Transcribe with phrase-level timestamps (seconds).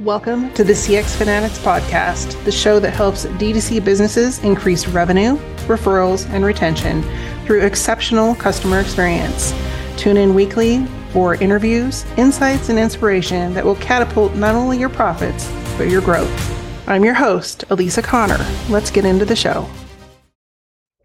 [0.00, 5.34] Welcome to the CX Fanatics Podcast, the show that helps D2C businesses increase revenue,
[5.66, 7.02] referrals, and retention
[7.44, 9.52] through exceptional customer experience.
[9.96, 15.50] Tune in weekly for interviews, insights, and inspiration that will catapult not only your profits,
[15.76, 16.88] but your growth.
[16.88, 18.38] I'm your host, Elisa Connor.
[18.68, 19.68] Let's get into the show.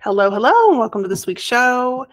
[0.01, 2.05] Hello, hello, and welcome to this week's show.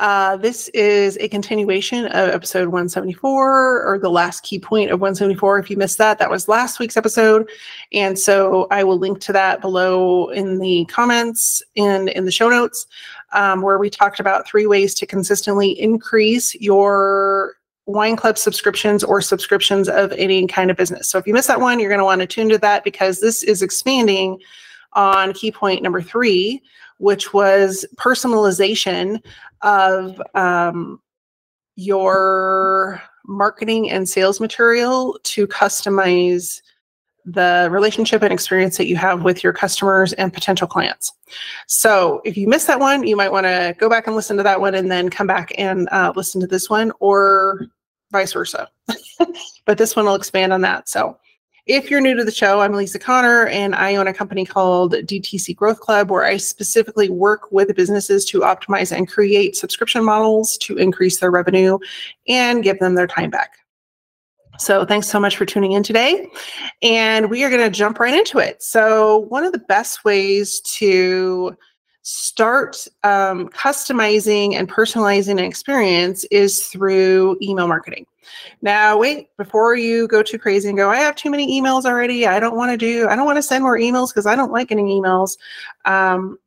[0.00, 5.58] Uh, this is a continuation of episode 174 or the last key point of 174.
[5.58, 7.50] If you missed that, that was last week's episode.
[7.92, 12.48] And so I will link to that below in the comments and in the show
[12.48, 12.86] notes,
[13.32, 19.20] um, where we talked about three ways to consistently increase your wine club subscriptions or
[19.20, 21.10] subscriptions of any kind of business.
[21.10, 23.20] So if you missed that one, you're going to want to tune to that because
[23.20, 24.40] this is expanding
[24.94, 26.62] on key point number three,
[26.96, 29.22] which was personalization
[29.62, 31.00] of um,
[31.76, 36.60] your marketing and sales material to customize
[37.24, 41.12] the relationship and experience that you have with your customers and potential clients.
[41.66, 44.42] So, if you missed that one, you might want to go back and listen to
[44.42, 47.66] that one and then come back and uh, listen to this one, or
[48.10, 48.68] vice versa.
[49.66, 50.88] but this one will expand on that.
[50.88, 51.18] So,
[51.70, 54.92] if you're new to the show, I'm Lisa Connor, and I own a company called
[54.92, 60.58] DTC Growth Club, where I specifically work with businesses to optimize and create subscription models
[60.58, 61.78] to increase their revenue
[62.26, 63.52] and give them their time back.
[64.58, 66.28] So, thanks so much for tuning in today.
[66.82, 68.64] And we are going to jump right into it.
[68.64, 71.56] So, one of the best ways to
[72.02, 78.06] start um, customizing and personalizing an experience is through email marketing.
[78.62, 82.26] Now, wait, before you go too crazy and go, I have too many emails already.
[82.26, 84.52] I don't want to do, I don't want to send more emails because I don't
[84.52, 85.36] like getting emails.
[85.84, 86.38] Um,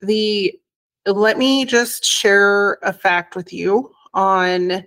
[0.00, 0.58] the
[1.06, 4.84] let me just share a fact with you on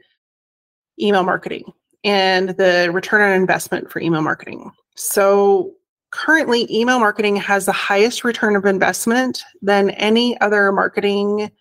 [0.99, 1.71] email marketing
[2.03, 4.71] and the return on investment for email marketing.
[4.95, 5.73] So,
[6.11, 11.51] currently, email marketing has the highest return of investment than any other marketing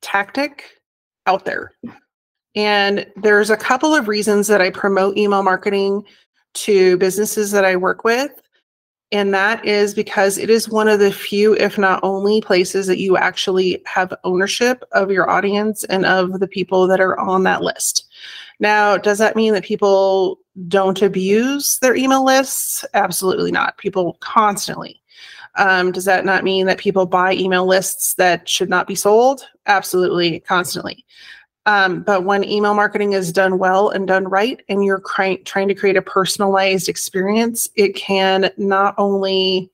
[0.00, 0.64] tactic
[1.26, 1.72] out there.
[2.54, 6.04] And there's a couple of reasons that I promote email marketing
[6.54, 8.30] to businesses that I work with.
[9.10, 12.98] And that is because it is one of the few, if not only, places that
[12.98, 17.62] you actually have ownership of your audience and of the people that are on that
[17.62, 18.10] list.
[18.60, 20.38] Now, does that mean that people
[20.68, 22.84] don't abuse their email lists?
[22.94, 23.78] Absolutely not.
[23.78, 25.02] People constantly.
[25.56, 29.46] Um, does that not mean that people buy email lists that should not be sold?
[29.66, 31.04] Absolutely, constantly.
[31.66, 35.68] Um, but when email marketing is done well and done right, and you're cry- trying
[35.68, 39.70] to create a personalized experience, it can not only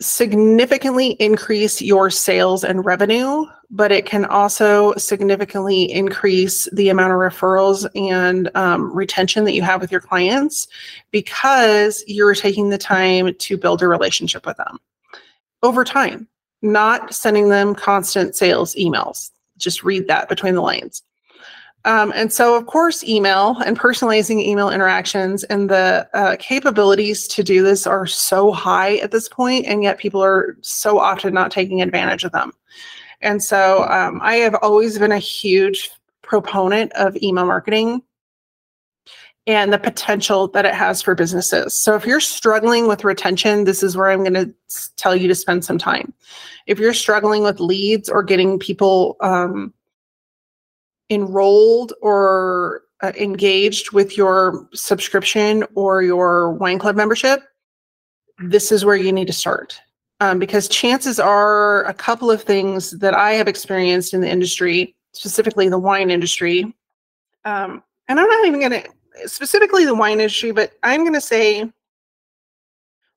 [0.00, 7.18] significantly increase your sales and revenue, but it can also significantly increase the amount of
[7.18, 10.66] referrals and um, retention that you have with your clients
[11.12, 14.78] because you're taking the time to build a relationship with them
[15.62, 16.26] over time,
[16.62, 19.30] not sending them constant sales emails.
[19.56, 21.02] Just read that between the lines.
[21.86, 27.42] Um, and so, of course, email and personalizing email interactions and the uh, capabilities to
[27.42, 31.50] do this are so high at this point, and yet people are so often not
[31.50, 32.52] taking advantage of them.
[33.20, 35.90] And so, um, I have always been a huge
[36.22, 38.02] proponent of email marketing
[39.46, 41.76] and the potential that it has for businesses.
[41.76, 44.54] So, if you're struggling with retention, this is where I'm going to
[44.96, 46.12] tell you to spend some time.
[46.66, 49.74] If you're struggling with leads or getting people, um,
[51.10, 57.42] enrolled or uh, engaged with your subscription or your wine club membership,
[58.38, 59.80] this is where you need to start.
[60.20, 64.94] Um, because chances are a couple of things that I have experienced in the industry,
[65.12, 66.74] specifically the wine industry.
[67.46, 71.20] Um, and I'm not even going to specifically the wine industry, but I'm going to
[71.20, 71.72] say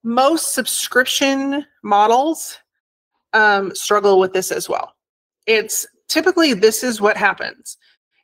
[0.03, 2.57] most subscription models
[3.33, 4.95] um, struggle with this as well.
[5.45, 7.77] It's typically this is what happens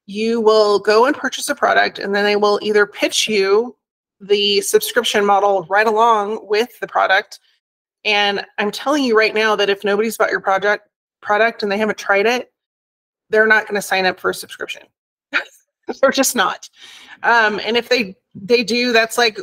[0.10, 3.76] you will go and purchase a product and then they will either pitch you
[4.20, 7.40] the subscription model right along with the product
[8.06, 10.90] and i'm telling you right now that if nobody's bought your project
[11.22, 12.52] product and they haven't tried it
[13.30, 14.84] they're not going to sign up for a subscription.
[16.02, 16.70] They're just not.
[17.24, 19.40] Um, and if they they do that's like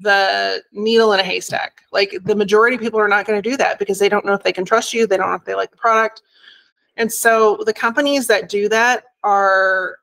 [0.00, 1.82] the needle in a haystack.
[1.92, 4.32] Like the majority of people are not going to do that because they don't know
[4.32, 6.22] if they can trust you they don't know if they like the product.
[6.96, 9.96] And so the companies that do that are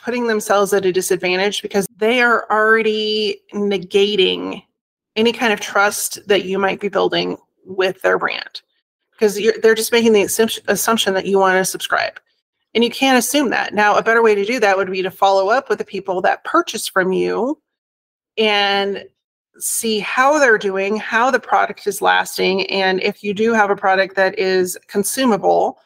[0.00, 4.62] putting themselves at a disadvantage because they are already negating
[5.18, 8.62] any kind of trust that you might be building with their brand
[9.12, 10.22] because they're just making the
[10.68, 12.20] assumption that you want to subscribe
[12.74, 13.74] And you can't assume that.
[13.74, 16.22] Now, a better way to do that would be to follow up with the people
[16.22, 17.60] that purchase from you
[18.36, 19.04] and
[19.58, 22.64] see how they're doing, how the product is lasting.
[22.70, 25.80] And if you do have a product that is consumable,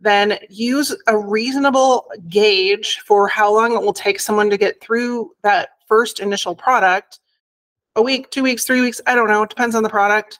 [0.00, 5.32] then use a reasonable gauge for how long it will take someone to get through
[5.42, 7.18] that first initial product
[7.96, 9.00] a week, two weeks, three weeks.
[9.06, 9.42] I don't know.
[9.42, 10.38] It depends on the product.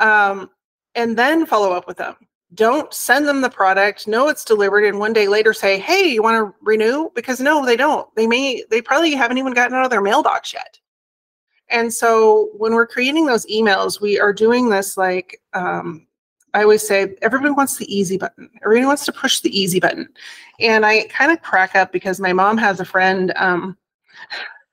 [0.00, 0.50] Um,
[0.94, 2.16] and then follow up with them.
[2.54, 6.22] Don't send them the product, know it's delivered, and one day later say, Hey, you
[6.22, 7.10] want to renew?
[7.14, 8.08] Because no, they don't.
[8.14, 10.78] They may, they probably haven't even gotten out of their mailbox yet.
[11.68, 16.06] And so when we're creating those emails, we are doing this like um,
[16.56, 18.48] I always say everybody wants the easy button.
[18.64, 20.08] Everybody wants to push the easy button.
[20.58, 23.30] And I kind of crack up because my mom has a friend.
[23.36, 23.76] Um,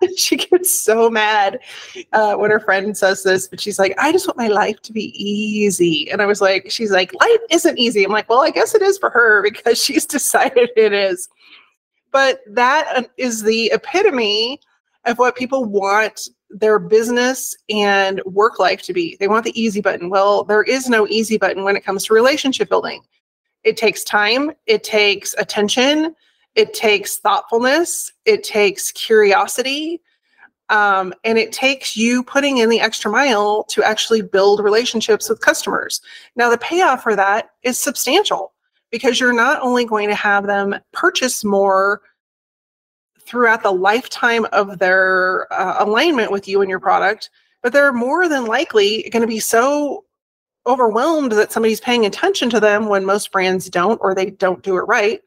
[0.18, 1.60] she gets so mad
[2.12, 4.94] uh, when her friend says this, but she's like, I just want my life to
[4.94, 6.10] be easy.
[6.12, 8.04] And I was like, she's like, life isn't easy.
[8.04, 11.30] I'm like, well, I guess it is for her because she's decided it is.
[12.12, 14.60] But that is the epitome
[15.06, 19.18] of what people want their business and work life to be.
[19.20, 20.10] They want the easy button.
[20.10, 23.02] Well, there is no easy button when it comes to relationship building.
[23.64, 26.16] It takes time, it takes attention,
[26.56, 30.02] it takes thoughtfulness, it takes curiosity,
[30.70, 35.42] um, and it takes you putting in the extra mile to actually build relationships with
[35.42, 36.02] customers.
[36.36, 38.54] Now, the payoff for that is substantial
[38.92, 42.02] because you're not only going to have them purchase more
[43.20, 47.30] throughout the lifetime of their uh, alignment with you and your product,
[47.62, 50.04] but they're more than likely going to be so
[50.68, 54.78] overwhelmed that somebody's paying attention to them when most brands don't or they don't do
[54.78, 55.22] it right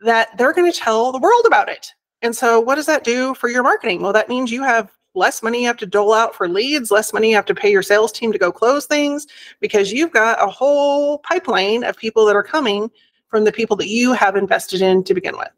[0.00, 1.92] that they're going to tell the world about it.
[2.22, 4.00] And so, what does that do for your marketing?
[4.00, 7.12] Well, that means you have less money you have to dole out for leads, less
[7.12, 9.26] money you have to pay your sales team to go close things
[9.60, 12.90] because you've got a whole pipeline of people that are coming
[13.28, 15.50] from the people that you have invested in to begin with.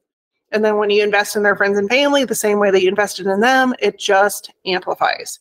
[0.52, 2.88] And then when you invest in their friends and family, the same way that you
[2.88, 5.38] invested in them, it just amplifies.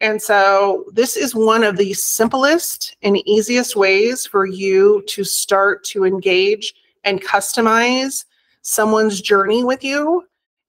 [0.00, 5.84] And so, this is one of the simplest and easiest ways for you to start
[5.84, 6.74] to engage
[7.04, 8.24] and customize
[8.62, 10.26] someone's journey with you.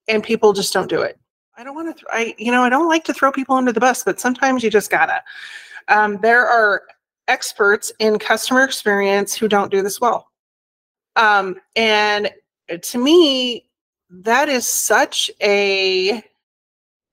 [0.07, 1.18] And people just don't do it.
[1.56, 3.72] I don't want to, th- I, you know, I don't like to throw people under
[3.72, 5.24] the bus, but sometimes you just gotta.
[5.88, 6.81] Um, there are
[7.28, 10.28] experts in customer experience who don't do this well.
[11.16, 12.31] Um, and
[12.81, 13.69] to me,
[14.10, 16.24] that is such a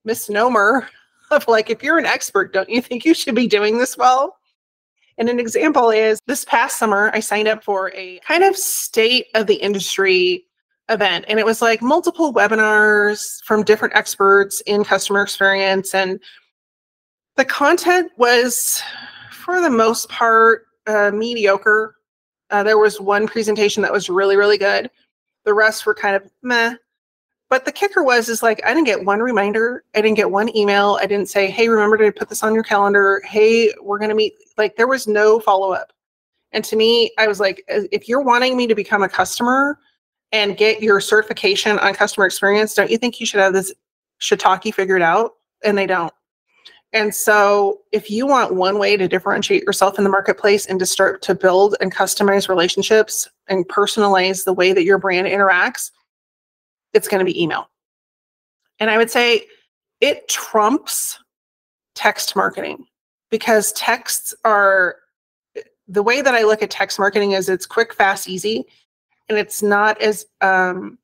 [0.05, 0.87] misnomer
[1.31, 4.37] of like if you're an expert don't you think you should be doing this well
[5.17, 9.27] and an example is this past summer i signed up for a kind of state
[9.35, 10.43] of the industry
[10.91, 16.19] event and it was like multiple webinars from different experts in customer experience and
[17.37, 18.83] the content was
[19.31, 21.95] for the most part uh, mediocre
[22.51, 24.89] uh, there was one presentation that was really really good
[25.45, 26.75] the rest were kind of meh
[27.51, 30.55] but the kicker was is like I didn't get one reminder, I didn't get one
[30.55, 33.21] email, I didn't say, "Hey, remember to put this on your calendar.
[33.25, 35.91] Hey, we're going to meet." Like there was no follow-up.
[36.53, 39.77] And to me, I was like if you're wanting me to become a customer
[40.31, 43.73] and get your certification on customer experience, don't you think you should have this
[44.21, 45.33] shiitake figured out?
[45.63, 46.13] And they don't.
[46.93, 50.85] And so, if you want one way to differentiate yourself in the marketplace and to
[50.85, 55.91] start to build and customize relationships and personalize the way that your brand interacts,
[56.93, 57.69] it's going to be email.
[58.79, 59.45] And I would say
[60.01, 61.17] it trumps
[61.95, 62.85] text marketing
[63.29, 64.97] because texts are
[65.87, 68.65] the way that I look at text marketing is it's quick, fast, easy,
[69.31, 70.97] and it's not as um,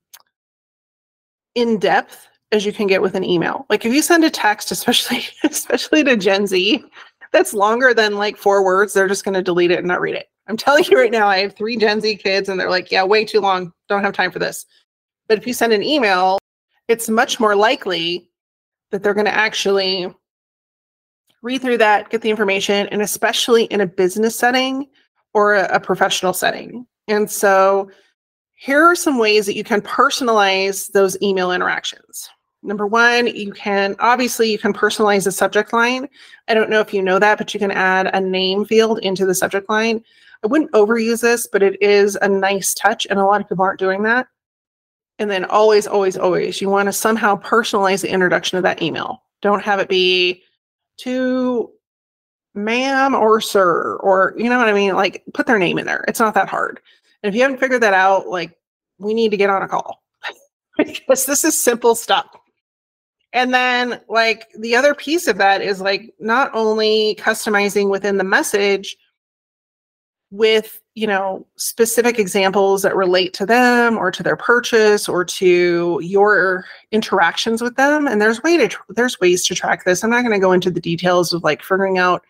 [1.56, 3.66] in depth as you can get with an email.
[3.70, 6.84] Like if you send a text, especially especially to Gen Z,
[7.32, 10.16] that's longer than like four words, they're just going to delete it and not read
[10.16, 10.28] it.
[10.50, 13.04] I'm telling you right now, I have three Gen Z kids, and they're like, "Yeah,
[13.04, 13.72] way too long.
[13.88, 14.66] Don't have time for this."
[15.30, 16.38] But if you send an email,
[16.90, 18.30] it's much more likely
[18.92, 20.14] that they're going to actually
[21.42, 24.88] read through that, get the information, and especially in a business setting
[25.34, 26.86] or a, a professional setting.
[27.08, 27.90] And so
[28.60, 32.28] here are some ways that you can personalize those email interactions.
[32.64, 36.10] Number one, you can obviously you can personalize the subject line.
[36.48, 39.28] I don't know if you know that, but you can add a name field into
[39.28, 40.04] the subject line.
[40.44, 43.64] I wouldn't overuse this, but it is a nice touch, and a lot of people
[43.64, 44.28] aren't doing that.
[45.20, 49.22] And then always, always, always, you want to somehow personalize the introduction of that email.
[49.44, 50.42] Don't have it be
[50.98, 51.72] to
[52.56, 54.96] ma'am or sir, or you know what I mean?
[54.96, 56.04] Like put their name in there.
[56.08, 56.80] It's not that hard.
[57.24, 58.58] And if you haven't figured that out, like
[59.00, 60.04] we need to get on a call.
[60.78, 62.28] Because this is simple stuff.
[63.34, 68.24] And then, like, the other piece of that is like not only customizing within the
[68.24, 68.96] message,
[70.32, 76.00] with you know specific examples that relate to them or to their purchase or to
[76.04, 80.04] your interactions with them and there's way to tr- there's ways to track this.
[80.04, 82.26] I'm not going to go into the details of like figuring out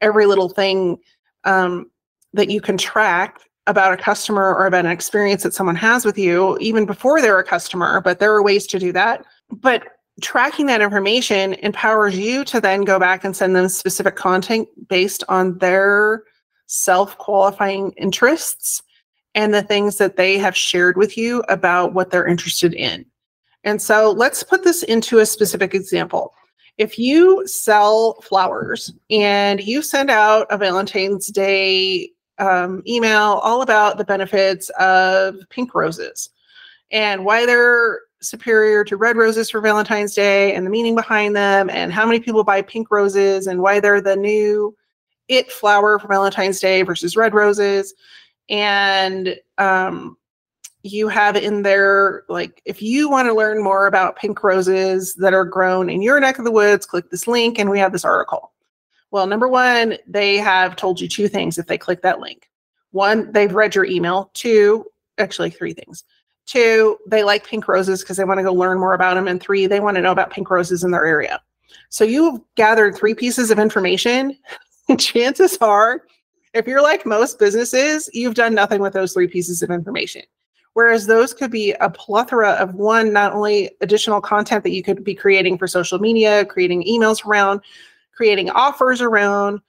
[0.00, 0.98] every little thing
[1.44, 1.90] um,
[2.32, 6.18] that you can track about a customer or about an experience that someone has with
[6.18, 9.84] you even before they're a customer but there are ways to do that but
[10.20, 15.24] tracking that information empowers you to then go back and send them specific content based
[15.28, 16.24] on their
[16.66, 18.82] self qualifying interests
[19.34, 23.04] and the things that they have shared with you about what they're interested in.
[23.64, 26.34] And so let's put this into a specific example.
[26.78, 32.10] If you sell flowers and you send out a Valentine's Day
[32.42, 36.30] um, email all about the benefits of pink roses
[36.90, 41.70] and why they're superior to red roses for Valentine's Day and the meaning behind them
[41.70, 44.76] and how many people buy pink roses and why they're the new
[45.28, 47.94] it flower for Valentine's Day versus red roses.
[48.48, 50.16] And um,
[50.82, 55.32] you have in there, like, if you want to learn more about pink roses that
[55.32, 58.04] are grown in your neck of the woods, click this link and we have this
[58.04, 58.52] article.
[59.12, 62.48] Well, number one, they have told you two things if they click that link.
[62.92, 64.30] One, they've read your email.
[64.32, 64.86] Two,
[65.18, 66.02] actually, three things.
[66.46, 69.28] Two, they like pink roses because they want to go learn more about them.
[69.28, 71.42] And three, they want to know about pink roses in their area.
[71.90, 74.38] So you've gathered three pieces of information
[74.98, 76.02] chances are,
[76.54, 80.22] if you're like most businesses, you've done nothing with those three pieces of information.
[80.72, 85.04] Whereas those could be a plethora of one, not only additional content that you could
[85.04, 87.60] be creating for social media, creating emails around,
[88.14, 89.60] creating offers around,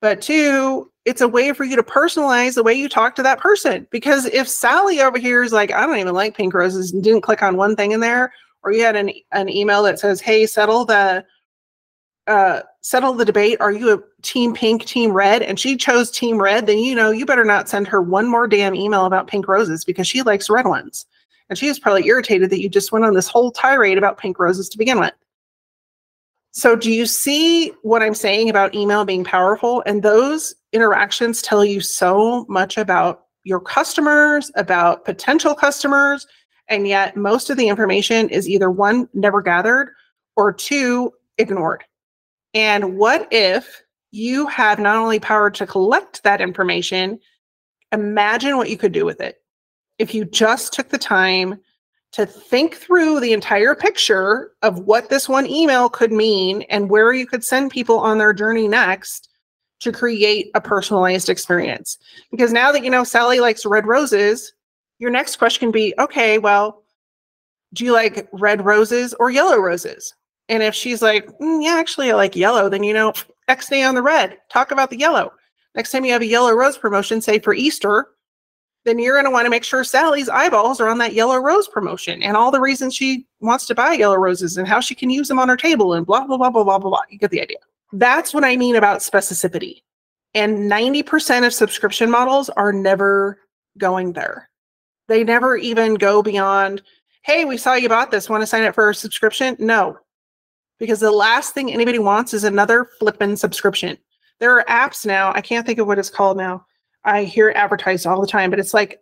[0.00, 3.40] but two, it's a way for you to personalize the way you talk to that
[3.40, 3.86] person.
[3.90, 7.22] Because if Sally over here is like, I don't even like pink roses and didn't
[7.22, 10.46] click on one thing in there, or you had an, an email that says, hey,
[10.46, 11.24] settle the
[12.26, 13.58] uh, settle the debate.
[13.58, 15.40] Are you a team pink, team red?
[15.42, 18.46] And she chose team red, then you know you better not send her one more
[18.46, 21.06] damn email about pink roses because she likes red ones.
[21.48, 24.38] And she is probably irritated that you just went on this whole tirade about pink
[24.38, 25.14] roses to begin with.
[26.52, 29.82] So, do you see what I'm saying about email being powerful?
[29.86, 36.26] And those interactions tell you so much about your customers, about potential customers.
[36.68, 39.90] And yet, most of the information is either one, never gathered,
[40.36, 41.84] or two, ignored.
[42.54, 47.18] And what if you have not only power to collect that information,
[47.92, 49.36] imagine what you could do with it.
[49.98, 51.60] If you just took the time
[52.18, 57.12] to think through the entire picture of what this one email could mean and where
[57.12, 59.28] you could send people on their journey next
[59.78, 61.96] to create a personalized experience.
[62.32, 64.52] Because now that you know Sally likes red roses,
[64.98, 66.82] your next question can be okay, well,
[67.72, 70.12] do you like red roses or yellow roses?
[70.48, 73.12] And if she's like, mm, yeah, actually, I like yellow, then you know,
[73.46, 74.38] X day on the red.
[74.50, 75.30] Talk about the yellow.
[75.76, 78.08] Next time you have a yellow rose promotion, say for Easter,
[78.88, 81.68] then you're going to want to make sure Sally's eyeballs are on that yellow rose
[81.68, 85.10] promotion and all the reasons she wants to buy yellow roses and how she can
[85.10, 87.02] use them on her table and blah, blah, blah, blah, blah, blah, blah.
[87.10, 87.58] You get the idea.
[87.92, 89.82] That's what I mean about specificity.
[90.34, 93.38] And 90% of subscription models are never
[93.76, 94.50] going there.
[95.06, 96.82] They never even go beyond,
[97.22, 98.28] hey, we saw you bought this.
[98.28, 99.56] Want to sign up for a subscription?
[99.58, 99.98] No,
[100.78, 103.98] because the last thing anybody wants is another flippin' subscription.
[104.38, 105.32] There are apps now.
[105.34, 106.64] I can't think of what it's called now.
[107.08, 109.00] I hear advertised all the time, but it's like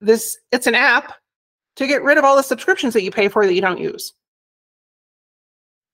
[0.00, 1.14] this it's an app
[1.76, 4.12] to get rid of all the subscriptions that you pay for that you don't use.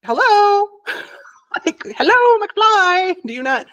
[0.04, 0.68] Hello?
[1.64, 3.16] like, hello, McFly.
[3.24, 3.66] Do you not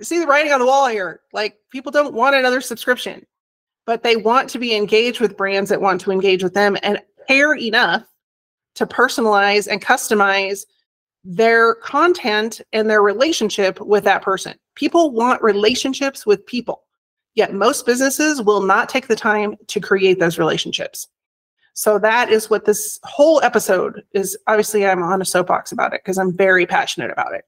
[0.00, 1.20] see the writing on the wall here?
[1.32, 3.26] Like, people don't want another subscription,
[3.84, 7.00] but they want to be engaged with brands that want to engage with them and
[7.28, 8.04] care enough
[8.76, 10.64] to personalize and customize
[11.24, 14.54] their content and their relationship with that person.
[14.74, 16.82] People want relationships with people,
[17.34, 21.08] yet most businesses will not take the time to create those relationships.
[21.74, 24.36] So that is what this whole episode is.
[24.46, 27.44] Obviously, I'm on a soapbox about it because I'm very passionate about it.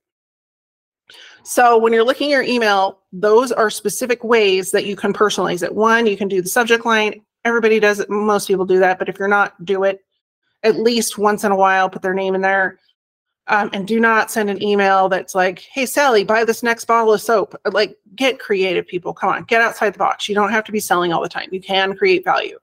[1.42, 5.62] So when you're looking at your email, those are specific ways that you can personalize
[5.62, 5.74] it.
[5.74, 7.20] One, you can do the subject line.
[7.44, 8.08] Everybody does it.
[8.08, 10.00] Most people do that, but if you're not, do it
[10.62, 12.80] at least once in a while put their name in there.
[13.48, 17.12] Um, and do not send an email that's like, hey, Sally, buy this next bottle
[17.12, 17.54] of soap.
[17.70, 19.12] Like, get creative, people.
[19.12, 20.28] Come on, get outside the box.
[20.28, 21.48] You don't have to be selling all the time.
[21.52, 22.58] You can create value.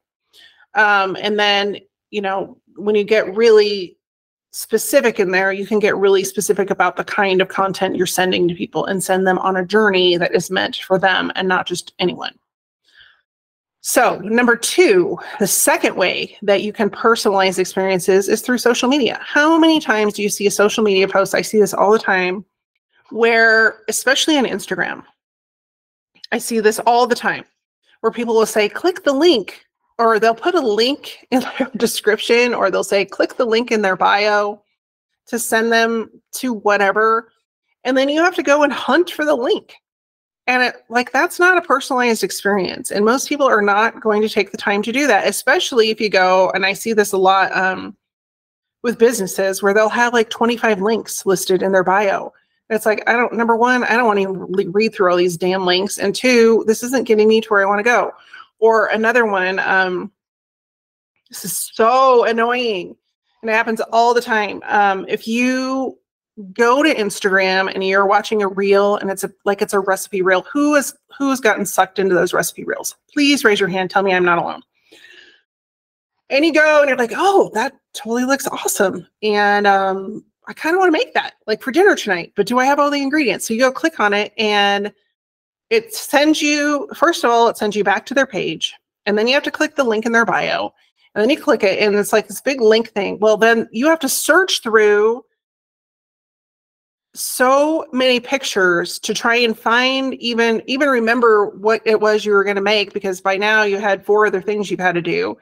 [0.74, 1.78] Um, and then,
[2.10, 3.98] you know, when you get really
[4.52, 8.48] specific in there, you can get really specific about the kind of content you're sending
[8.48, 11.66] to people and send them on a journey that is meant for them and not
[11.66, 12.34] just anyone.
[13.84, 19.20] So, number two, the second way that you can personalize experiences is through social media.
[19.24, 21.34] How many times do you see a social media post?
[21.34, 22.46] I see this all the time
[23.10, 25.04] where, especially on Instagram,
[26.32, 27.44] I see this all the time
[28.02, 29.66] where people will say, click the link,
[29.98, 33.82] or they'll put a link in their description, or they'll say, click the link in
[33.82, 34.62] their bio
[35.26, 37.32] to send them to whatever.
[37.84, 39.74] And then you have to go and hunt for the link.
[40.48, 42.92] And it, like that's not a personalized experience.
[42.92, 46.02] And most people are not going to take the time to do that, especially if
[46.02, 47.96] you go, and I see this a lot um,
[48.84, 52.34] with businesses where they'll have like 25 links listed in their bio.
[52.70, 54.20] It's like, I don't, number one, I don't want
[54.56, 56.00] to read through all these damn links.
[56.00, 58.14] And two, this isn't getting me to where I want to go.
[58.60, 60.12] Or another one, um,
[61.30, 62.96] this is so annoying.
[63.42, 64.62] And it happens all the time.
[64.66, 65.98] Um, if you
[66.54, 70.22] go to Instagram and you're watching a reel and it's a like it's a recipe
[70.22, 72.96] reel, who is who has gotten sucked into those recipe reels?
[73.14, 73.90] Please raise your hand.
[73.90, 74.62] Tell me I'm not alone.
[76.30, 79.06] And you go and you're like, oh, that totally looks awesome.
[79.22, 82.58] And um, I kind of want to make that like for dinner tonight, but do
[82.58, 83.48] I have all the ingredients?
[83.48, 84.94] So you go click on it and
[85.70, 88.74] it sends you, first of all, it sends you back to their page.
[89.06, 90.74] And then you have to click the link in their bio.
[91.14, 93.20] And then you click it and it's like this big link thing.
[93.20, 95.26] Well, then you have to search through
[97.14, 102.44] so many pictures to try and find even even remember what it was you were
[102.44, 105.38] going to make because by now you had four other things you've had to do.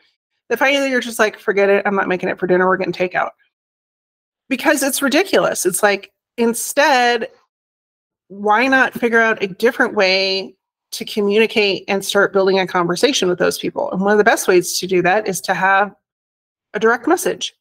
[0.50, 2.94] That finally you're just like forget it i'm not making it for dinner we're getting
[2.94, 3.32] takeout.
[4.48, 5.66] Because it's ridiculous.
[5.66, 7.30] It's like instead
[8.30, 10.56] why not figure out a different way
[10.92, 13.92] to communicate and start building a conversation with those people?
[13.92, 15.94] And one of the best ways to do that is to have
[16.74, 17.56] a direct message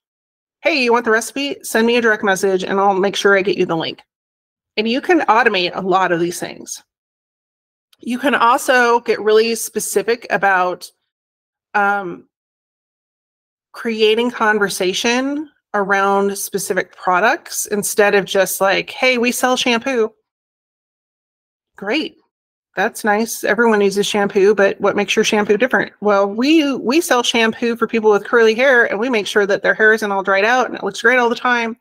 [0.63, 1.57] hey, you want the recipe?
[1.63, 4.03] Send me a direct message and I'll make sure I get you the link.
[4.77, 6.83] And you can automate a lot of these things.
[8.01, 10.91] You can also get really specific about
[11.75, 12.29] um,
[13.73, 20.13] creating conversation around specific products instead of just like, hey, we sell shampoo.
[21.77, 22.18] Great
[22.79, 23.43] that's nice.
[23.43, 25.93] Everyone uses shampoo, but what makes your shampoo different?
[26.01, 29.65] Well, we we sell shampoo for people with curly hair, and we make sure that
[29.65, 31.77] their hair isn't all dried out and it looks great all the time.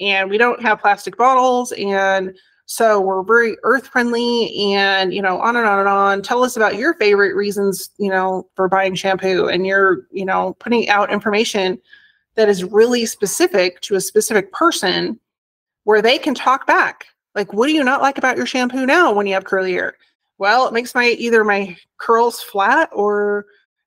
[0.00, 5.40] And we don't have plastic bottles, and so we're very earth friendly, and you know,
[5.40, 6.20] on and on and on.
[6.20, 10.54] Tell us about your favorite reasons, you know, for buying shampoo, and you're, you know,
[10.60, 11.80] putting out information
[12.34, 15.18] that is really specific to a specific person,
[15.84, 17.06] where they can talk back.
[17.34, 19.96] Like, what do you not like about your shampoo now when you have curly hair?
[20.38, 23.46] Well, it makes my either my curls flat or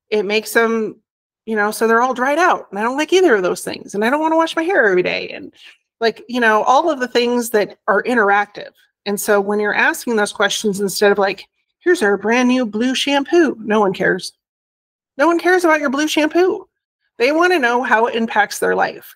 [0.10, 0.98] it makes them,
[1.46, 2.68] you know, so they're all dried out.
[2.70, 3.96] And I don't like either of those things.
[3.96, 5.30] And I don't want to wash my hair every day.
[5.30, 5.54] And
[6.02, 8.72] like, you know, all of the things that are interactive.
[9.06, 11.48] And so when you're asking those questions instead of like,
[11.80, 14.34] here's our brand new blue shampoo, no one cares.
[15.18, 16.68] No one cares about your blue shampoo.
[17.18, 19.16] They want to know how it impacts their life.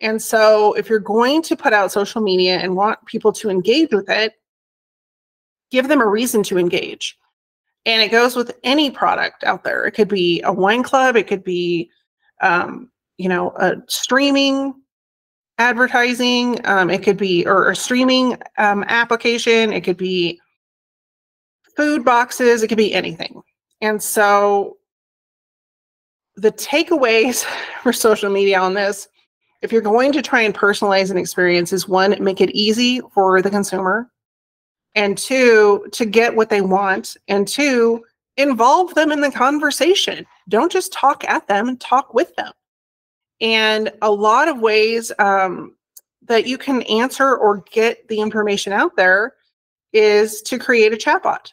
[0.00, 3.92] And so if you're going to put out social media and want people to engage
[3.92, 4.34] with it,
[5.70, 7.18] give them a reason to engage.
[7.84, 9.84] And it goes with any product out there.
[9.84, 11.90] It could be a wine club, it could be,
[12.42, 14.74] um, you know, a streaming
[15.58, 20.40] advertising, um, it could be, or a streaming um, application, it could be
[21.76, 23.42] food boxes, it could be anything.
[23.80, 24.76] And so
[26.36, 27.44] the takeaways
[27.82, 29.08] for social media on this,
[29.62, 33.40] if you're going to try and personalize an experience, is one, make it easy for
[33.40, 34.10] the consumer
[34.96, 38.04] and two, to get what they want, and two,
[38.36, 40.26] involve them in the conversation.
[40.48, 42.52] Don't just talk at them, talk with them.
[43.40, 45.76] And a lot of ways um,
[46.22, 49.34] that you can answer or get the information out there
[49.92, 51.52] is to create a chatbot.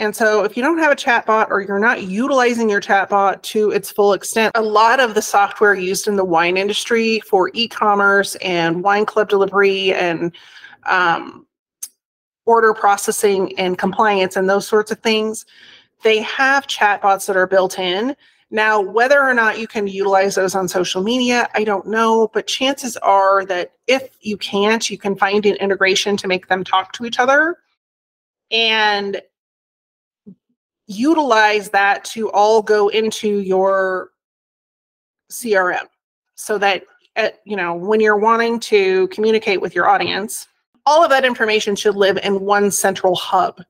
[0.00, 3.70] And so, if you don't have a chatbot or you're not utilizing your chatbot to
[3.70, 7.68] its full extent, a lot of the software used in the wine industry for e
[7.68, 10.34] commerce and wine club delivery and
[10.86, 11.46] um,
[12.50, 15.46] order processing and compliance and those sorts of things,
[16.02, 18.16] they have chatbots that are built in.
[18.50, 22.48] Now, whether or not you can utilize those on social media, I don't know, but
[22.48, 26.92] chances are that if you can't, you can find an integration to make them talk
[26.94, 27.58] to each other
[28.50, 29.22] and
[30.88, 34.10] utilize that to all go into your
[35.30, 35.86] CRM
[36.34, 36.82] so that
[37.14, 40.48] at, you know when you're wanting to communicate with your audience
[40.86, 43.62] all of that information should live in one central hub.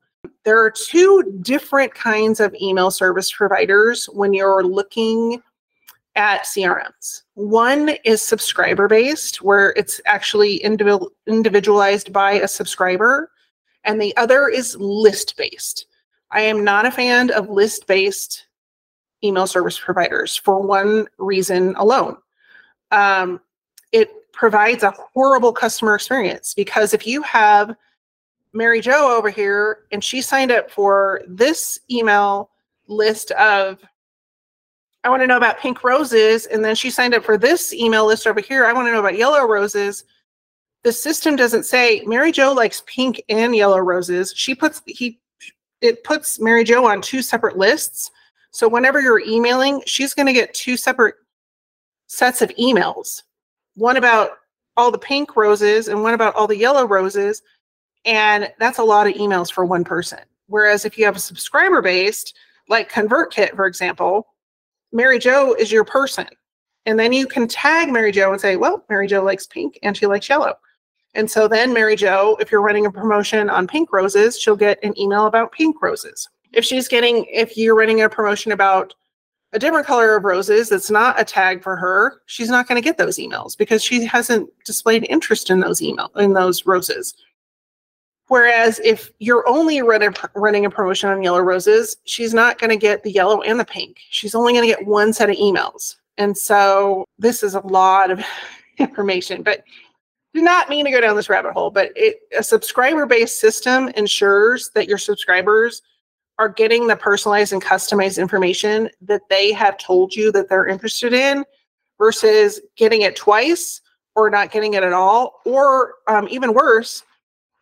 [0.44, 5.42] There are two different kinds of email service providers when you're looking
[6.16, 7.22] at CRMs.
[7.34, 13.30] One is subscriber based, where it's actually individualized by a subscriber,
[13.84, 15.86] and the other is list based.
[16.30, 18.46] I am not a fan of list based
[19.22, 22.16] email service providers for one reason alone.
[22.90, 23.40] Um,
[23.92, 27.76] it provides a horrible customer experience because if you have
[28.54, 32.48] Mary Jo over here, and she signed up for this email
[32.88, 33.84] list of
[35.04, 36.46] I want to know about pink roses.
[36.46, 38.64] And then she signed up for this email list over here.
[38.64, 40.04] I want to know about yellow roses.
[40.84, 44.32] The system doesn't say Mary Jo likes pink and yellow roses.
[44.34, 45.20] She puts he
[45.82, 48.10] it puts Mary Jo on two separate lists.
[48.52, 51.16] So whenever you're emailing, she's going to get two separate
[52.06, 53.22] sets of emails.
[53.74, 54.30] One about
[54.76, 57.42] all the pink roses and one about all the yellow roses.
[58.04, 60.20] And that's a lot of emails for one person.
[60.46, 62.36] Whereas if you have a subscriber based,
[62.68, 64.26] like ConvertKit, for example,
[64.92, 66.26] Mary Jo is your person.
[66.86, 69.96] And then you can tag Mary Jo and say, well, Mary Jo likes pink and
[69.96, 70.54] she likes yellow.
[71.14, 74.78] And so then Mary Jo, if you're running a promotion on pink roses, she'll get
[74.82, 76.28] an email about pink roses.
[76.52, 78.94] If she's getting, if you're running a promotion about
[79.52, 82.84] a different color of roses that's not a tag for her, she's not going to
[82.84, 87.14] get those emails because she hasn't displayed interest in those email in those roses.
[88.28, 92.76] Whereas if you're only running, running a promotion on yellow roses, she's not going to
[92.76, 93.98] get the yellow and the pink.
[94.10, 95.96] She's only going to get one set of emails.
[96.16, 98.24] And so this is a lot of
[98.78, 99.64] information, but
[100.32, 103.88] do not mean to go down this rabbit hole, but it, a subscriber based system
[103.96, 105.82] ensures that your subscribers
[106.38, 111.12] are getting the personalized and customized information that they have told you that they're interested
[111.12, 111.44] in
[111.98, 113.80] versus getting it twice
[114.14, 117.04] or not getting it at all, or um, even worse,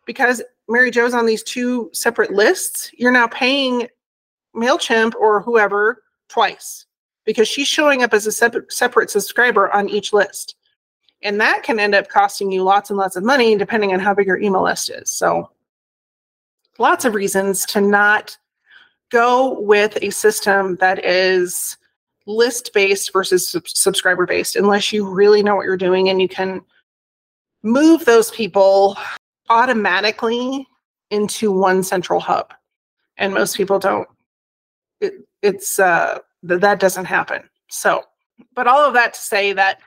[0.05, 3.87] because Mary Jo's on these two separate lists, you're now paying
[4.55, 6.85] MailChimp or whoever twice
[7.25, 10.55] because she's showing up as a separate, separate subscriber on each list.
[11.21, 14.13] And that can end up costing you lots and lots of money depending on how
[14.13, 15.11] big your email list is.
[15.11, 15.51] So,
[16.77, 18.37] lots of reasons to not
[19.09, 21.77] go with a system that is
[22.25, 26.27] list based versus sub- subscriber based unless you really know what you're doing and you
[26.27, 26.61] can
[27.63, 28.95] move those people
[29.49, 30.67] automatically
[31.09, 32.53] into one central hub.
[33.17, 34.07] And most people don't.
[35.01, 37.49] It, it's uh th- that doesn't happen.
[37.69, 38.03] So
[38.55, 39.79] but all of that to say that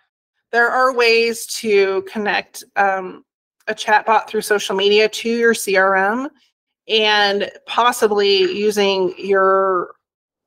[0.50, 3.24] there are ways to connect um,
[3.66, 6.28] a chatbot through social media to your crm
[6.88, 9.94] and possibly using your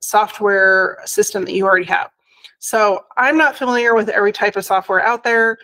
[0.01, 2.11] software system that you already have
[2.59, 5.57] so i'm not familiar with every type of software out there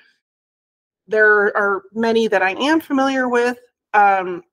[1.11, 3.59] there are many that I am familiar with,
[3.93, 4.43] um,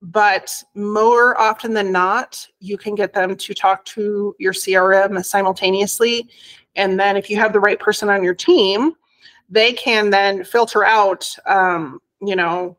[0.00, 6.28] but more often than not, you can get them to talk to your CRM simultaneously.
[6.76, 8.92] And then if you have the right person on your team,
[9.48, 12.76] they can then filter out, um, you know,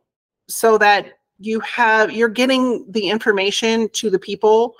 [0.48, 4.76] so that you have you're getting the information to the people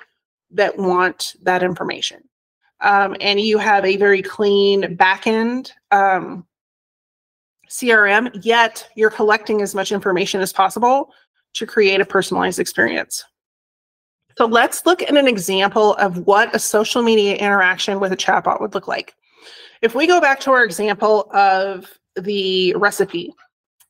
[0.52, 2.24] that want that information.
[2.82, 6.46] Um, and you have a very clean backend um,
[7.70, 11.12] CRM, yet you're collecting as much information as possible
[11.56, 13.24] to create a personalized experience.
[14.38, 18.60] So let's look at an example of what a social media interaction with a chatbot
[18.62, 19.16] would look like.
[19.82, 23.34] If we go back to our example of the recipe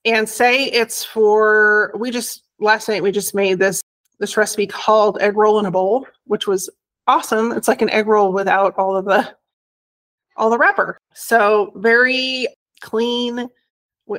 [0.05, 3.81] and say it's for we just last night we just made this
[4.19, 6.69] this recipe called egg roll in a bowl, which was
[7.07, 7.51] awesome.
[7.51, 9.35] It's like an egg roll without all of the
[10.37, 10.97] all the wrapper.
[11.13, 12.47] So very
[12.81, 13.49] clean,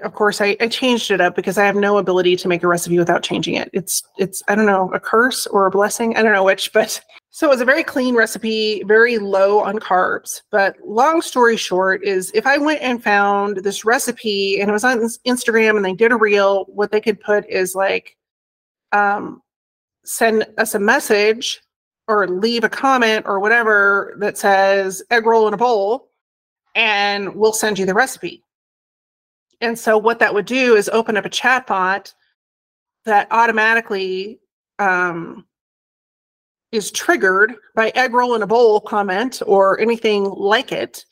[0.02, 2.68] of course I, I changed it up because i have no ability to make a
[2.68, 6.22] recipe without changing it it's it's i don't know a curse or a blessing i
[6.22, 10.40] don't know which but so it was a very clean recipe very low on carbs
[10.50, 14.84] but long story short is if i went and found this recipe and it was
[14.84, 18.16] on instagram and they did a reel what they could put is like
[18.94, 19.42] um
[20.04, 21.60] send us a message
[22.08, 26.08] or leave a comment or whatever that says egg roll in a bowl
[26.74, 28.42] and we'll send you the recipe
[29.60, 32.12] and so what that would do is open up a chat bot
[33.04, 34.40] that automatically
[34.78, 35.46] um,
[36.72, 41.04] is triggered by egg roll in a bowl comment or anything like it.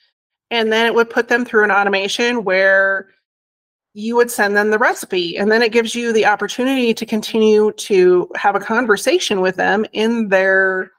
[0.51, 3.09] And then it would put them through an automation where
[3.95, 5.37] you would send them the recipe.
[5.37, 9.85] And then it gives you the opportunity to continue to have a conversation with them
[9.93, 10.91] in their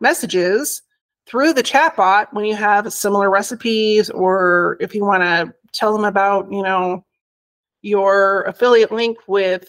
[0.00, 0.82] messages
[1.26, 6.04] through the chatbot when you have similar recipes or if you want to tell them
[6.04, 7.04] about, you know,
[7.82, 9.68] your affiliate link with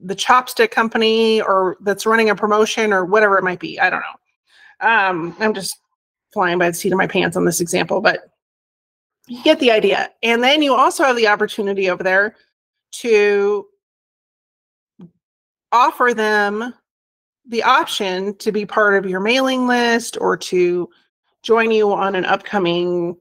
[0.00, 3.78] the chopstick company or that's running a promotion or whatever it might be.
[3.78, 4.88] I don't know.
[4.88, 5.78] Um, I'm just
[6.32, 8.31] flying by the seat of my pants on this example, but
[9.32, 10.10] you get the idea.
[10.22, 12.36] And then you also have the opportunity over there
[12.96, 13.66] to
[15.72, 16.74] offer them
[17.48, 20.86] the option to be part of your mailing list or to
[21.42, 23.16] join you on an upcoming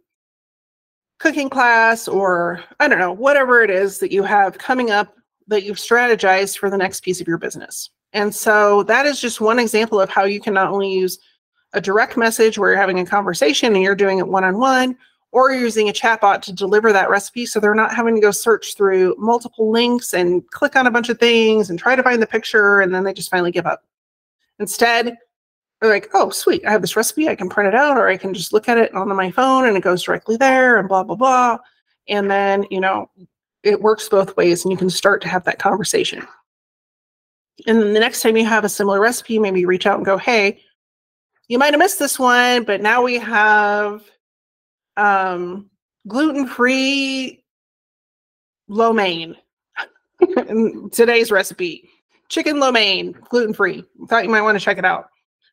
[1.18, 5.16] cooking class or I don't know, whatever it is that you have coming up
[5.48, 7.90] that you've strategized for the next piece of your business.
[8.12, 11.20] And so that is just one example of how you can not only use
[11.72, 14.98] a direct message where you're having a conversation and you're doing it one on one,
[15.32, 18.76] or using a chatbot to deliver that recipe so they're not having to go search
[18.76, 22.28] through multiple links and click on a bunch of things and try to find the
[22.28, 23.84] picture and then they just finally give up.
[24.60, 25.18] Instead,
[25.80, 28.18] they're like, oh, sweet, I have this recipe, I can print it out, or I
[28.18, 31.04] can just look at it on my phone and it goes directly there and blah,
[31.04, 31.58] blah, blah.
[32.08, 33.10] And then, you know,
[33.64, 36.28] it works both ways and you can start to have that conversation.
[37.68, 40.18] And then the next time you have a similar recipe, maybe reach out and go,
[40.18, 40.62] hey,
[41.48, 44.04] you might have missed this one, but now we have
[44.98, 45.70] um,
[46.08, 47.44] gluten free
[48.68, 49.36] lo mein.
[50.92, 51.90] today's recipe
[52.32, 53.84] chicken lo mein, gluten free.
[54.08, 55.10] Thought you might want to check it out.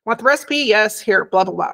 [0.07, 0.59] Want the recipe?
[0.59, 1.72] Yes, here, blah, blah, blah.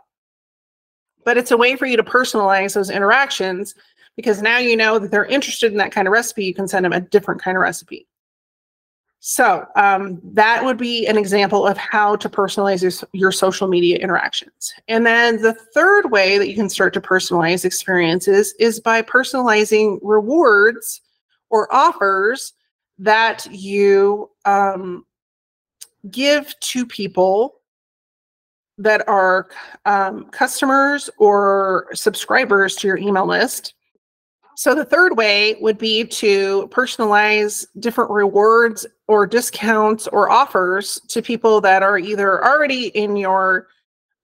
[1.24, 3.74] But it's a way for you to personalize those interactions
[4.16, 6.44] because now you know that they're interested in that kind of recipe.
[6.44, 8.08] You can send them a different kind of recipe.
[9.26, 13.96] So um, that would be an example of how to personalize your, your, social media
[13.96, 14.74] interactions.
[14.86, 19.98] And then the third way that you can start to personalize experiences is by personalizing
[20.02, 21.00] rewards
[21.48, 22.52] or offers
[22.98, 25.06] that you um,
[26.10, 27.62] give to people
[28.76, 29.48] that are
[29.86, 33.72] um, customers or subscribers to your email list
[34.56, 41.22] so the third way would be to personalize different rewards or discounts or offers to
[41.22, 43.68] people that are either already in your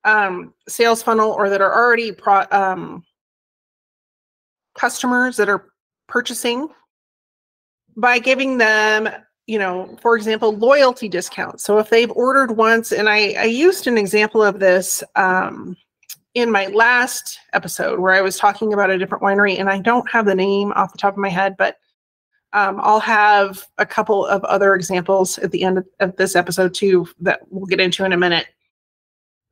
[0.04, 3.04] um, sales funnel or that are already pro- um,
[4.74, 5.72] customers that are
[6.08, 6.68] purchasing.
[7.96, 9.08] By giving them
[9.46, 11.64] you know for example loyalty discounts.
[11.64, 15.76] So if they've ordered once and i, I used an example of this um,
[16.34, 20.08] in my last episode where I was talking about a different winery, and I don't
[20.10, 21.76] have the name off the top of my head, but
[22.52, 26.74] um, I'll have a couple of other examples at the end of, of this episode
[26.74, 28.46] too that we'll get into in a minute.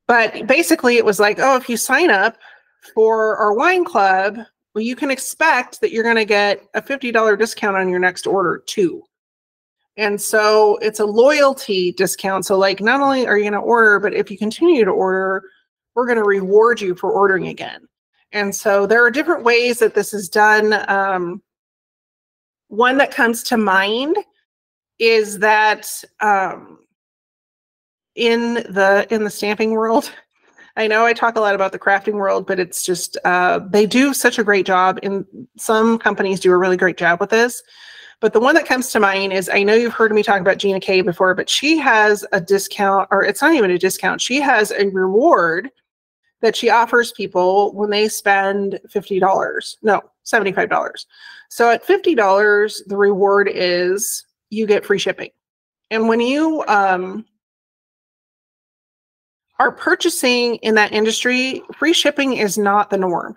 [0.07, 2.39] But basically, it was like, oh, if you sign up
[2.95, 4.39] for our wine club,
[4.75, 8.27] well, you can expect that you're going to get a $50 discount on your next
[8.27, 9.03] order too.
[9.97, 12.47] And so it's a loyalty discount.
[12.47, 15.43] So, like, not only are you going to order, but if you continue to order,
[15.99, 17.81] we're going to reward you for ordering again.
[18.31, 20.73] And so there are different ways that this is done.
[20.89, 21.43] Um,
[22.69, 24.17] one that comes to mind
[25.01, 26.79] is that um,
[28.15, 30.13] in the in the stamping world,
[30.77, 33.85] I know I talk a lot about the crafting world, but it's just uh, they
[33.85, 35.01] do such a great job.
[35.03, 37.61] And some companies do a really great job with this.
[38.21, 40.59] But the one that comes to mind is I know you've heard me talk about
[40.59, 44.21] Gina K before, but she has a discount, or it's not even a discount.
[44.21, 45.71] She has a reward
[46.41, 49.77] that she offers people when they spend $50.
[49.83, 51.07] No, $75.
[51.49, 55.31] So at $50, the reward is you get free shipping.
[55.91, 57.25] And when you um,
[59.59, 63.37] are purchasing in that industry, free shipping is not the norm.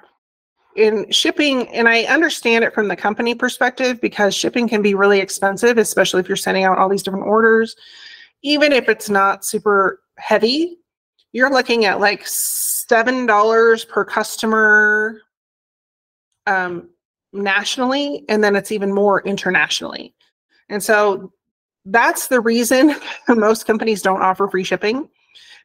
[0.75, 5.19] In shipping, and I understand it from the company perspective because shipping can be really
[5.19, 7.75] expensive, especially if you're sending out all these different orders.
[8.41, 10.77] Even if it's not super heavy,
[11.33, 12.25] you're looking at like
[12.91, 15.21] seven dollars per customer
[16.45, 16.89] um,
[17.31, 20.13] nationally, and then it's even more internationally.
[20.67, 21.31] And so
[21.85, 22.93] that's the reason
[23.29, 25.07] most companies don't offer free shipping.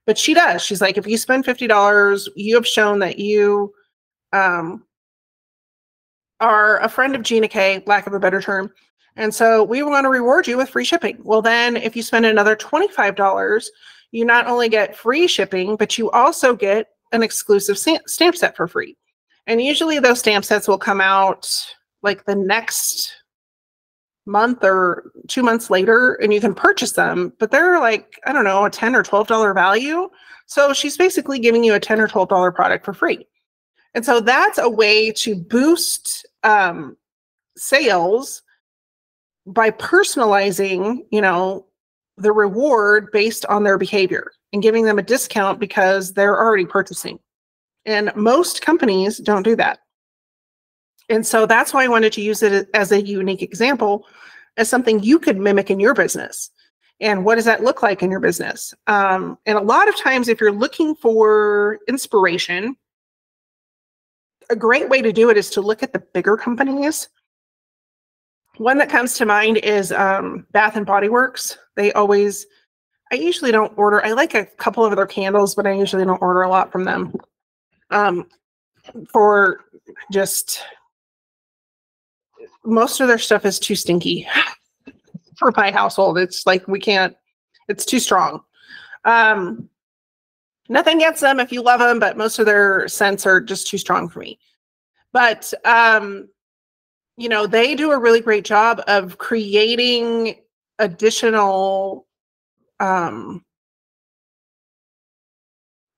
[0.06, 0.62] But she does.
[0.62, 3.74] She's like, if you spend fifty dollars, you have shown that you
[4.32, 4.84] um,
[6.38, 8.70] are a friend of Gina K, lack of a better term.
[9.16, 11.18] And so we want to reward you with free shipping.
[11.24, 13.66] Well, then if you spend another $25,
[14.12, 18.68] you not only get free shipping, but you also get an exclusive stamp set for
[18.68, 18.96] free.
[19.46, 21.48] And usually those stamp sets will come out
[22.02, 23.14] like the next
[24.26, 28.44] month or two months later and you can purchase them, but they're like, I don't
[28.44, 30.08] know, a 10 or $12 value.
[30.46, 33.26] So she's basically giving you a 10 or $12 product for free.
[33.94, 36.96] And so that's a way to boost um,
[37.56, 38.42] sales
[39.46, 41.66] by personalizing, you know,
[42.16, 47.18] the reward based on their behavior and giving them a discount because they're already purchasing.
[47.84, 49.80] And most companies don't do that.
[51.10, 54.06] And so that's why I wanted to use it as a unique example,
[54.56, 56.50] as something you could mimic in your business.
[57.00, 58.72] And what does that look like in your business?
[58.86, 62.78] Um, and a lot of times, if you're looking for inspiration,
[64.48, 67.10] a great way to do it is to look at the bigger companies
[68.58, 71.58] one that comes to mind is um, Bath and Body Works.
[71.74, 72.46] They always,
[73.12, 74.04] I usually don't order.
[74.04, 76.84] I like a couple of their candles, but I usually don't order a lot from
[76.84, 77.14] them.
[77.90, 78.28] Um,
[79.12, 79.64] for
[80.10, 80.60] just
[82.64, 84.26] most of their stuff is too stinky.
[85.36, 86.18] for my household.
[86.18, 87.16] It's like we can't.
[87.68, 88.42] It's too strong.
[89.04, 89.68] Um,
[90.68, 93.78] nothing against them if you love them, but most of their scents are just too
[93.78, 94.38] strong for me.
[95.12, 96.28] But um,
[97.16, 100.36] you know, they do a really great job of creating
[100.78, 102.06] additional
[102.80, 103.42] um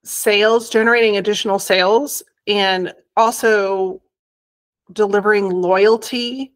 [0.09, 4.01] sales, generating additional sales, and also
[4.93, 6.53] delivering loyalty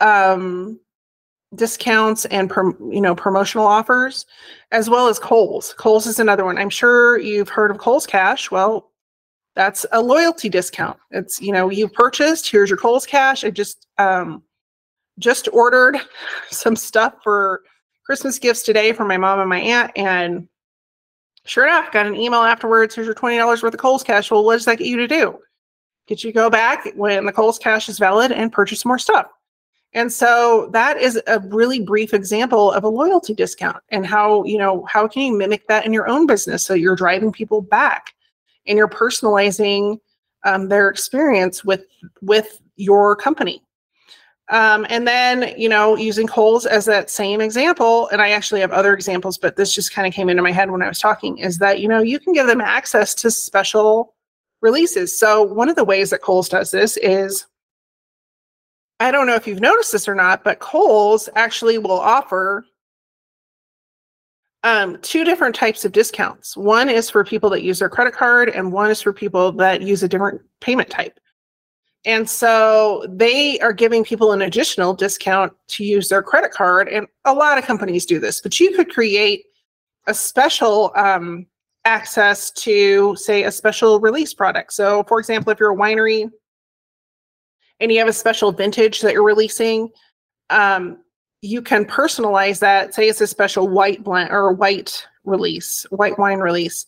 [0.00, 0.80] um,
[1.54, 2.50] discounts and
[2.90, 4.26] you know promotional offers,
[4.72, 5.74] as well as Kohl's.
[5.74, 6.58] Kohl's is another one.
[6.58, 8.50] I'm sure you've heard of Kohl's Cash.
[8.50, 8.90] Well,
[9.54, 10.98] that's a loyalty discount.
[11.10, 12.50] It's you know you purchased.
[12.50, 13.44] Here's your Kohl's Cash.
[13.44, 14.42] I just um,
[15.18, 15.98] just ordered
[16.50, 17.62] some stuff for
[18.08, 20.48] Christmas gifts today for my mom and my aunt, and
[21.48, 22.94] Sure enough, got an email afterwards.
[22.94, 24.30] Here's your $20 worth of Kohl's cash.
[24.30, 25.38] Well, what does that get you to do?
[26.06, 29.28] Get you go back when the Kohl's cash is valid and purchase more stuff.
[29.94, 34.58] And so that is a really brief example of a loyalty discount and how, you
[34.58, 38.12] know, how can you mimic that in your own business so you're driving people back
[38.66, 39.98] and you're personalizing
[40.44, 41.86] um, their experience with
[42.20, 43.62] with your company.
[44.50, 48.72] Um, and then, you know, using Kohl's as that same example, and I actually have
[48.72, 51.36] other examples, but this just kind of came into my head when I was talking,
[51.36, 54.14] is that, you know, you can give them access to special
[54.62, 55.18] releases.
[55.18, 57.46] So one of the ways that Kohl's does this is,
[59.00, 62.64] I don't know if you've noticed this or not, but Kohl's actually will offer
[64.64, 66.56] um, two different types of discounts.
[66.56, 69.82] One is for people that use their credit card, and one is for people that
[69.82, 71.20] use a different payment type.
[72.08, 76.88] And so they are giving people an additional discount to use their credit card.
[76.88, 79.44] And a lot of companies do this, but you could create
[80.06, 81.46] a special um,
[81.84, 84.72] access to, say, a special release product.
[84.72, 86.30] So, for example, if you're a winery
[87.78, 89.90] and you have a special vintage that you're releasing,
[90.48, 91.02] um,
[91.42, 92.94] you can personalize that.
[92.94, 96.86] Say it's a special white blend or white release, white wine release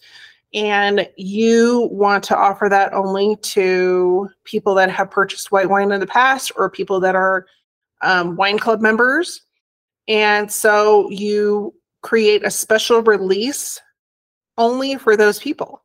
[0.52, 6.00] and you want to offer that only to people that have purchased white wine in
[6.00, 7.46] the past or people that are
[8.02, 9.42] um, wine club members.
[10.08, 13.80] And so you create a special release
[14.58, 15.84] only for those people.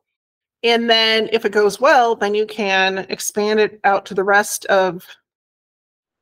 [0.62, 4.64] And then if it goes well, then you can expand it out to the rest
[4.66, 5.06] of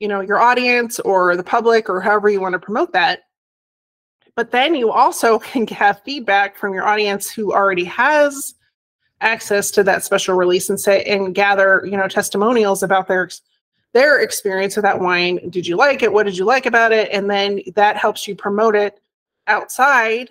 [0.00, 3.20] you know your audience or the public or however you want to promote that
[4.36, 8.54] but then you also can have feedback from your audience who already has
[9.20, 13.28] access to that special release and say and gather, you know, testimonials about their
[13.92, 15.48] their experience with that wine.
[15.50, 16.12] Did you like it?
[16.12, 17.08] What did you like about it?
[17.12, 19.00] And then that helps you promote it
[19.46, 20.30] outside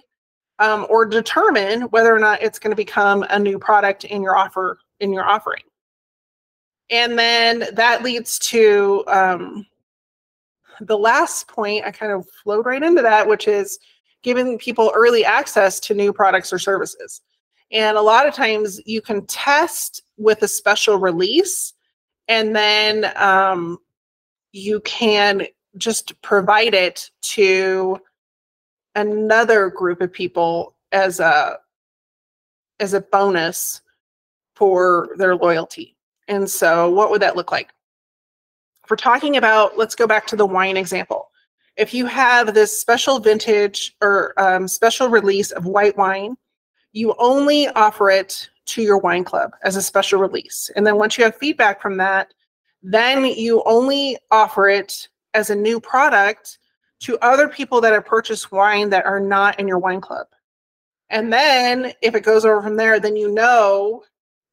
[0.59, 4.35] um, or determine whether or not it's going to become a new product in your
[4.35, 5.63] offer in your offering.
[6.89, 9.65] And then that leads to um,
[10.81, 11.85] the last point.
[11.85, 13.79] I kind of flowed right into that, which is
[14.23, 17.21] giving people early access to new products or services.
[17.71, 21.73] And a lot of times you can test with a special release
[22.27, 23.77] and then um,
[24.51, 25.45] you can
[25.77, 27.99] just provide it to
[28.95, 31.57] another group of people as a
[32.79, 33.81] as a bonus
[34.55, 35.95] for their loyalty.
[36.27, 37.69] And so what would that look like?
[38.83, 41.29] If we're talking about, let's go back to the wine example
[41.77, 46.35] if you have this special vintage or um, special release of white wine,
[46.91, 50.69] you only offer it to your wine club as a special release.
[50.75, 52.33] And then once you have feedback from that,
[52.81, 56.59] then you only offer it as a new product
[57.01, 60.27] to other people that have purchased wine that are not in your wine club.
[61.09, 64.03] And then if it goes over from there, then you know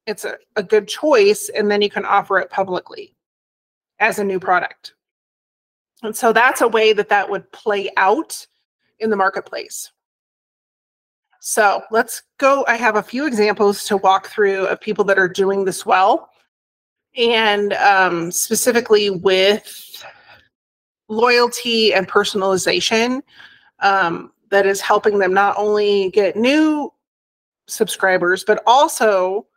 [0.05, 3.15] it's a, a good choice, and then you can offer it publicly
[3.99, 4.95] as a new product.
[6.03, 8.45] And so that's a way that that would play out
[8.99, 9.91] in the marketplace.
[11.39, 12.63] So let's go.
[12.67, 16.29] I have a few examples to walk through of people that are doing this well,
[17.17, 20.05] and um, specifically with
[21.09, 23.21] loyalty and personalization
[23.79, 26.93] um, that is helping them not only get new
[27.67, 29.47] subscribers, but also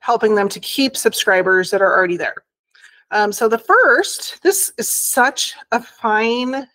[0.00, 2.44] helping them to keep subscribers that are already there.
[3.12, 6.66] Um, so the first, this is such a fine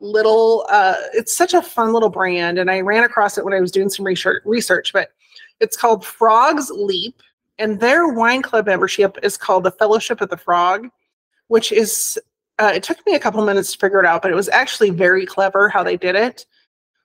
[0.00, 2.58] little, uh, it's such a fun little brand.
[2.58, 5.10] And I ran across it when I was doing some research, research but
[5.60, 7.22] it's called Frog's Leap.
[7.58, 10.88] And their wine club membership is called the Fellowship of the Frog,
[11.48, 12.18] which is,
[12.58, 14.90] uh, it took me a couple minutes to figure it out, but it was actually
[14.90, 16.46] very clever how they did it.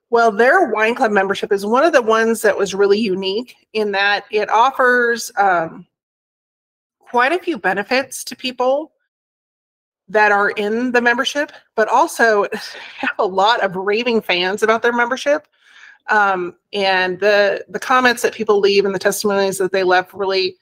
[0.10, 3.92] Well, their wine club membership is one of the ones that was really unique in
[3.92, 5.86] that it offers um,
[7.12, 8.94] quite a few benefits to people
[10.08, 12.48] that are in the membership, but also
[12.98, 15.46] have a lot of raving fans about their membership.
[16.10, 20.56] Um, and the the comments that people leave and the testimonies that they left really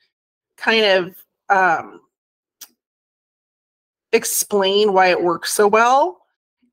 [0.58, 1.16] kind of
[1.50, 2.02] um,
[4.12, 6.22] explain why it works so well,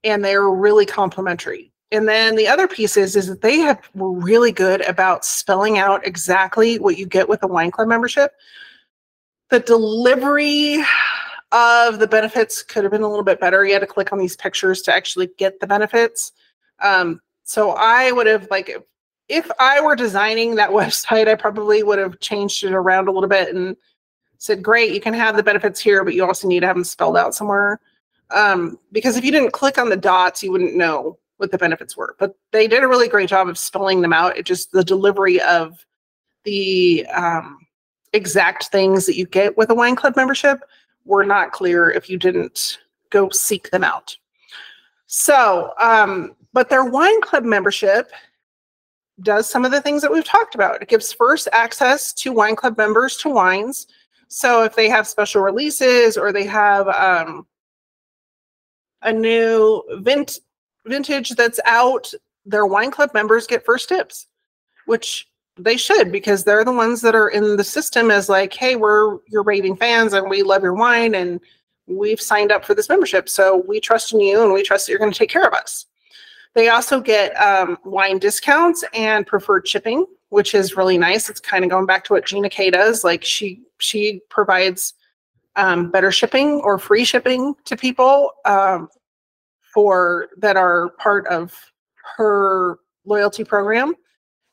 [0.03, 1.71] and they're really complimentary.
[1.93, 5.79] And then the other piece is, is that they have were really good about spelling
[5.79, 8.33] out exactly what you get with a wine club membership.
[9.51, 10.85] The delivery
[11.53, 13.65] of the benefits could have been a little bit better.
[13.65, 16.33] You had to click on these pictures to actually get the benefits.
[16.83, 18.77] Um, so I would have like
[19.29, 23.29] if I were designing that website, I probably would have changed it around a little
[23.29, 23.77] bit and
[24.39, 26.85] said, "Great, you can have the benefits here, but you also need to have them
[26.85, 27.81] spelled out somewhere."
[28.31, 31.97] Um, because if you didn't click on the dots, you wouldn't know what the benefits
[31.97, 32.17] were.
[32.19, 34.37] But they did a really great job of spelling them out.
[34.37, 35.85] It just the delivery of
[36.45, 37.66] the um,
[38.17, 40.63] exact things that you get with a wine club membership
[41.05, 42.79] were not clear if you didn't
[43.11, 44.17] go seek them out.
[45.07, 48.11] So, um, but their wine club membership
[49.23, 50.83] does some of the things that we've talked about.
[50.83, 53.87] It gives first access to wine club members to wines.
[54.29, 57.47] So if they have special releases or they have um,
[59.03, 60.41] a new vint-
[60.85, 62.13] vintage that's out,
[62.45, 64.27] their wine club members get first tips,
[64.87, 65.29] which
[65.59, 69.19] they should because they're the ones that are in the system as like, hey, we're
[69.27, 71.41] your raving fans and we love your wine and
[71.87, 73.29] we've signed up for this membership.
[73.29, 75.55] So we trust in you and we trust that you're going to take care of
[75.55, 75.87] us.
[76.55, 81.29] They also get um, wine discounts and preferred shipping, which is really nice.
[81.29, 83.05] It's kind of going back to what Gina K does.
[83.05, 84.95] Like she she provides
[85.57, 88.89] um, better shipping or free shipping to people um,
[89.75, 91.55] for that are part of
[92.17, 93.95] her loyalty program.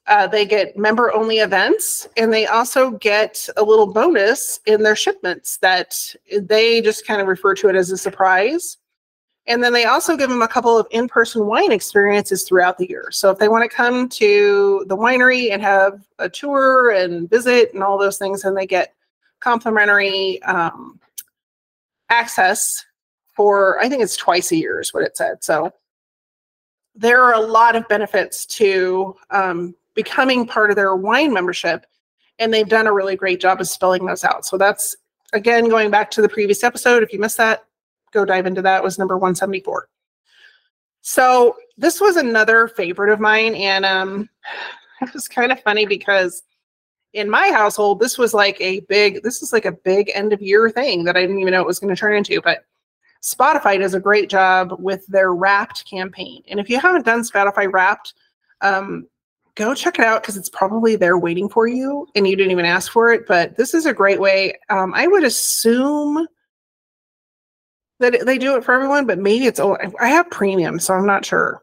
[0.08, 4.98] Uh, they get member only events and they also get a little bonus in their
[4.98, 5.96] shipments that
[6.42, 8.78] they just kind of refer to it as a surprise.
[9.48, 12.90] And then they also give them a couple of in person wine experiences throughout the
[12.90, 13.10] year.
[13.12, 17.74] So if they want to come to the winery and have a tour and visit
[17.74, 18.94] and all those things, then they get
[19.40, 21.00] complimentary um,
[22.10, 22.86] access
[23.34, 25.44] for I think it's twice a year is what it said.
[25.44, 25.74] So
[26.96, 31.86] there are a lot of benefits to um, becoming part of their wine membership,
[32.40, 34.46] and they've done a really great job of spelling those out.
[34.46, 34.96] So that's
[35.34, 37.04] again going back to the previous episode.
[37.04, 37.66] If you missed that,
[38.12, 38.78] go dive into that.
[38.78, 39.88] It was number 174.
[41.02, 44.30] So this was another favorite of mine, and um,
[45.02, 46.44] it was kind of funny because
[47.14, 50.42] in my household, this was like a big, this is like a big end of
[50.42, 52.42] year thing that I didn't even know it was going to turn into.
[52.42, 52.66] But
[53.22, 56.44] Spotify does a great job with their Wrapped campaign.
[56.48, 58.14] And if you haven't done Spotify Wrapped,
[58.62, 59.08] um,
[59.56, 62.66] go check it out because it's probably there waiting for you and you didn't even
[62.66, 63.28] ask for it.
[63.28, 64.58] But this is a great way.
[64.70, 66.28] Um, I would assume
[68.00, 71.06] that they do it for everyone, but maybe it's, oh, I have premium, so I'm
[71.06, 71.62] not sure.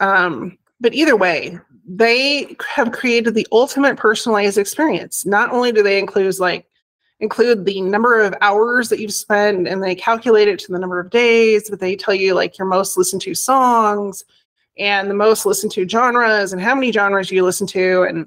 [0.00, 5.24] Um, but either way, they have created the ultimate personalized experience.
[5.24, 6.66] Not only do they include like
[7.20, 11.00] include the number of hours that you've spent and they calculate it to the number
[11.00, 14.22] of days, but they tell you like your most listened to songs
[14.78, 18.26] and the most listened to genres and how many genres you listen to and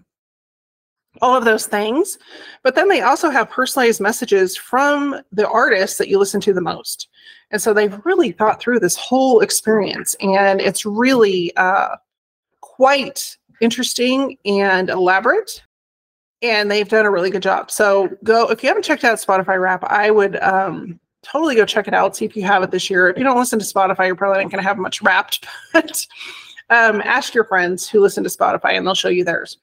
[1.22, 2.18] all of those things.
[2.64, 6.62] But then they also have personalized messages from the artists that you listen to the
[6.62, 7.10] most.
[7.52, 11.98] And so they've really thought through this whole experience and it's really uh,
[12.62, 15.64] quite interesting and elaborate
[16.42, 17.70] and they've done a really good job.
[17.70, 21.88] So go if you haven't checked out Spotify Wrap, I would um, totally go check
[21.88, 22.16] it out.
[22.16, 23.10] See if you have it this year.
[23.10, 26.06] If you don't listen to Spotify, you're probably not going to have much Wrapped, but
[26.70, 29.58] um, ask your friends who listen to Spotify, and they'll show you theirs.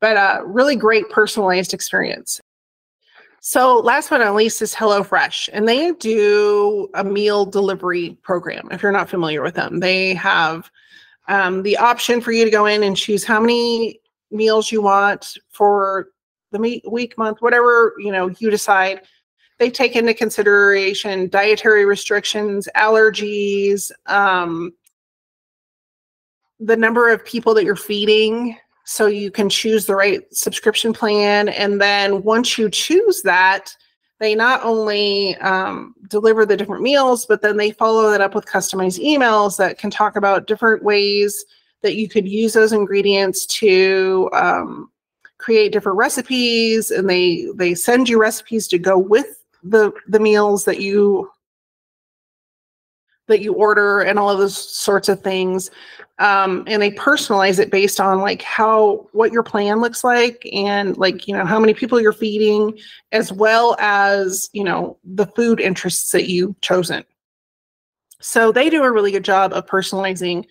[0.00, 2.40] But uh, really great personalized experience.
[3.40, 8.68] So last but not least is HelloFresh, and they do a meal delivery program.
[8.72, 10.68] If you're not familiar with them, they have
[11.28, 15.38] um, the option for you to go in and choose how many meals you want
[15.50, 16.08] for
[16.50, 19.02] the week, month, whatever you know you decide.
[19.58, 24.72] They take into consideration dietary restrictions, allergies, um,
[26.60, 31.48] the number of people that you're feeding, so you can choose the right subscription plan.
[31.48, 33.74] And then once you choose that,
[34.20, 38.46] they not only um, deliver the different meals, but then they follow that up with
[38.46, 41.44] customized emails that can talk about different ways
[41.82, 44.90] that you could use those ingredients to um,
[45.38, 50.64] create different recipes and they they send you recipes to go with the the meals
[50.64, 51.30] that you
[53.28, 55.70] that you order and all of those sorts of things
[56.18, 60.96] um, and they personalize it based on like how what your plan looks like and
[60.96, 62.78] like you know how many people you're feeding
[63.12, 67.04] as well as you know the food interests that you've chosen.
[68.20, 70.46] So they do a really good job of personalizing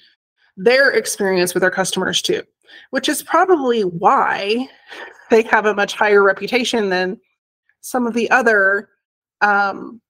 [0.55, 2.43] their experience with their customers too,
[2.91, 4.69] which is probably why
[5.31, 7.19] they have a much higher reputation than
[7.81, 8.89] some of the other
[9.41, 10.01] um,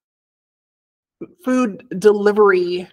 [1.43, 2.88] food delivery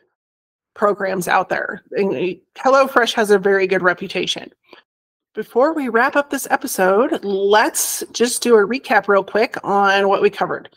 [0.75, 1.83] programs out there.
[1.93, 4.51] And HelloFresh has a very good reputation.
[5.35, 10.21] Before we wrap up this episode, let's just do a recap real quick on what
[10.21, 10.69] we covered.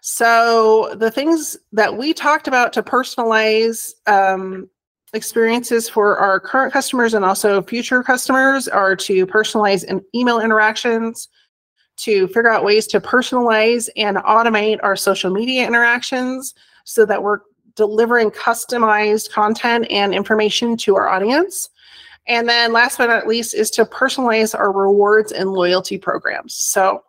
[0.00, 4.70] So, the things that we talked about to personalize um,
[5.12, 11.28] experiences for our current customers and also future customers are to personalize in email interactions,
[11.98, 17.40] to figure out ways to personalize and automate our social media interactions so that we're
[17.74, 21.70] delivering customized content and information to our audience
[22.28, 26.54] and then last but not least is to personalize our rewards and loyalty programs.
[26.54, 27.02] So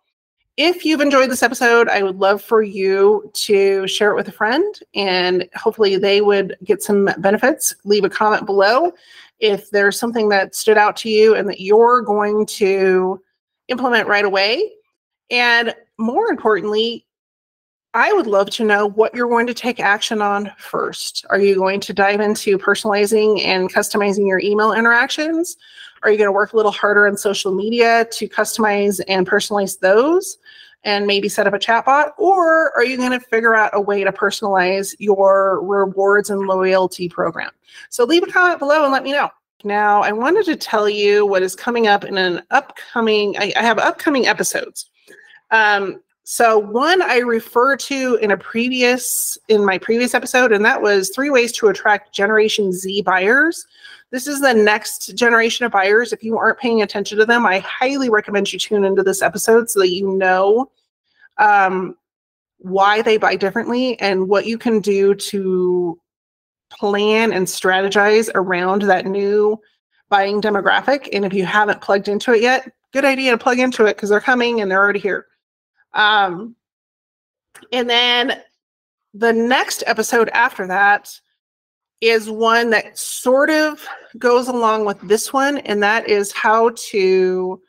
[0.56, 4.34] if you've enjoyed this episode, I would love for you to share it with a
[4.34, 7.76] friend and hopefully they would get some benefits.
[7.84, 8.94] Leave a comment below
[9.40, 13.22] if there's something that stood out to you and that you're going to
[13.68, 14.72] implement right away.
[15.30, 17.06] And more importantly,
[17.94, 21.26] I would love to know what you're going to take action on first.
[21.30, 25.58] Are you going to dive into personalizing and customizing your email interactions?
[26.04, 29.80] Are you going to work a little harder on social media to customize and personalize
[29.80, 30.38] those
[30.84, 32.12] and maybe set up a chatbot?
[32.18, 37.10] Or are you going to figure out a way to personalize your rewards and loyalty
[37.10, 37.52] program?
[37.90, 39.30] So leave a comment below and let me know.
[39.64, 43.62] Now, I wanted to tell you what is coming up in an upcoming, I, I
[43.62, 44.90] have upcoming episodes.
[45.52, 50.82] Um, so one I refer to in a previous in my previous episode, and that
[50.82, 53.66] was three ways to attract Generation Z buyers.
[54.12, 56.14] This is the next generation of buyers.
[56.14, 59.70] If you aren't paying attention to them, I highly recommend you tune into this episode
[59.72, 60.70] so that you know
[61.38, 61.96] um,
[62.60, 66.00] why they buy differently and what you can do to
[66.70, 69.60] plan and strategize around that new
[70.10, 71.10] buying demographic.
[71.12, 74.10] And if you haven't plugged into it yet, good idea to plug into it because
[74.10, 75.26] they're coming and they're already here.
[75.94, 76.56] Um,
[77.72, 78.42] and then
[79.14, 81.10] the next episode after that
[82.02, 83.86] is one that sort of
[84.18, 87.62] goes along with this one, and that is how to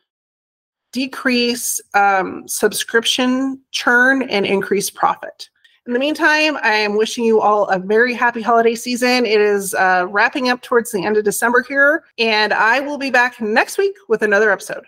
[0.92, 5.48] decrease um, subscription churn and increase profit.
[5.86, 9.24] In the meantime, I am wishing you all a very happy holiday season.
[9.24, 13.10] It is uh, wrapping up towards the end of December here, and I will be
[13.10, 14.84] back next week with another episode.